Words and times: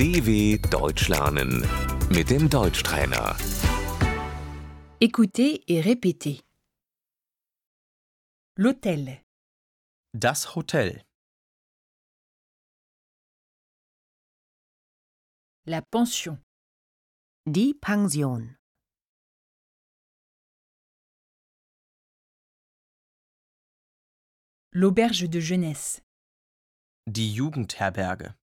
DW 0.00 0.56
Deutsch 0.70 1.08
lernen 1.08 1.60
mit 2.08 2.30
dem 2.30 2.48
Deutschtrainer. 2.48 3.36
Écoutez 4.98 5.62
et 5.68 5.82
répétez. 5.82 6.40
L'hôtel, 8.56 9.20
Das 10.14 10.56
Hotel. 10.56 11.04
la 15.66 15.82
pension, 15.82 16.38
Die 17.44 17.74
Pension. 17.74 18.56
l'auberge 24.72 25.28
de 25.28 25.40
jeunesse, 25.40 26.00
Die 27.06 27.34
Jugendherberge. 27.34 28.39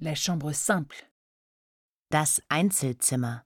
La 0.00 0.14
chambre 0.14 0.52
simple, 0.52 0.96
Das 2.10 2.40
Einzelzimmer. 2.48 3.44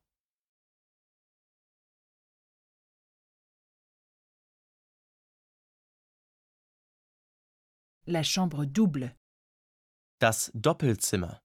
la 8.07 8.23
chambre 8.23 8.67
double, 8.67 9.15
Das 10.21 10.51
Doppelzimmer. 10.55 11.41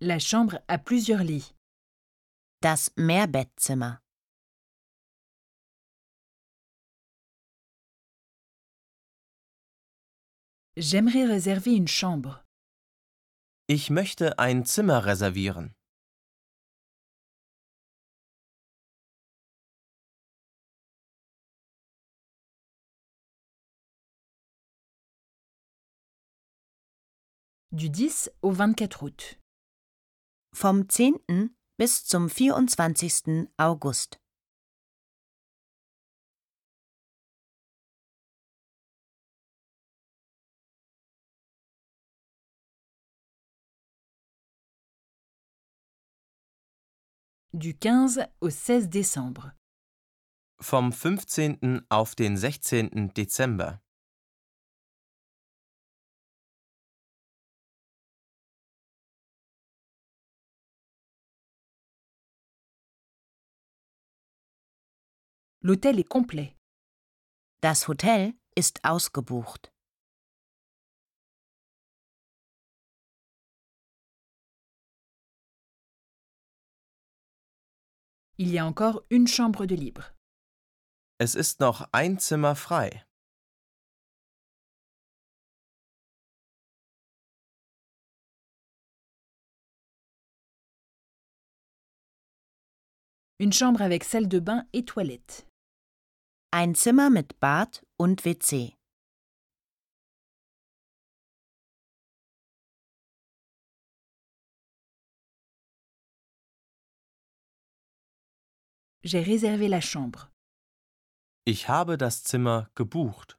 la 0.00 0.18
chambre 0.18 0.60
à 0.68 0.78
plusieurs 0.78 1.22
lits, 1.24 1.54
Das 2.60 2.90
Mehrbettzimmer. 2.96 4.00
J'aimerais 10.78 11.24
réserver 11.24 11.74
une 11.74 11.88
chambre, 11.88 12.44
Ich 13.70 13.90
möchte 13.90 14.38
ein 14.38 14.64
Zimmer 14.64 15.04
reservieren. 15.04 15.74
du 27.70 27.88
10 27.90 28.30
au 28.42 28.52
24 28.52 29.02
août, 29.02 29.38
Vom 30.54 30.88
10. 30.88 31.50
bis 31.78 32.04
zum 32.04 32.28
24. 32.28 33.48
August. 33.58 34.18
Du 47.52 47.74
15 47.74 48.26
au 48.40 48.50
16 48.50 48.88
décembre, 48.88 49.52
Vom 50.60 50.92
15. 50.92 51.82
auf 51.88 52.14
den 52.14 52.36
16. 52.36 53.12
Dezember. 53.14 53.80
l'hôtel 65.62 65.98
est 65.98 66.08
complet, 66.08 66.54
Das 67.60 67.88
Hotel 67.88 68.34
ist 68.54 68.80
ausgebucht. 68.84 69.72
Il 78.38 78.50
y 78.52 78.58
a 78.58 78.64
encore 78.64 79.02
une 79.10 79.26
chambre 79.26 79.66
de 79.66 79.74
libre, 79.74 80.14
Es 81.20 81.34
ist 81.34 81.58
noch 81.60 81.84
ein 81.92 82.18
Zimmer 82.20 82.54
frei. 82.54 83.04
une 93.40 93.52
chambre 93.52 93.82
avec 93.82 94.04
salle 94.04 94.28
de 94.28 94.40
bain 94.40 94.66
et 94.72 94.84
toilette, 94.84 95.44
Ein 96.50 96.74
Zimmer 96.74 97.10
mit 97.10 97.38
Bad 97.40 97.84
und 97.98 98.24
WC. 98.24 98.77
J'ai 109.04 109.20
réservé 109.22 109.68
la 109.68 109.80
chambre, 109.80 110.30
Ich 111.46 111.66
habe 111.68 111.96
das 111.96 112.22
Zimmer 112.24 112.68
gebucht. 112.74 113.38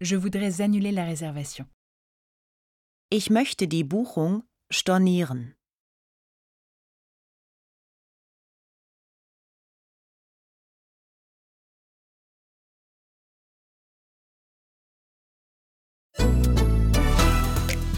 je 0.00 0.16
voudrais 0.16 0.60
annuler 0.60 0.92
la 0.92 1.04
réservation. 1.04 1.66
Ich 3.10 3.30
möchte 3.30 3.68
die 3.68 3.84
Buchung 3.84 4.44
stornieren. 4.70 5.54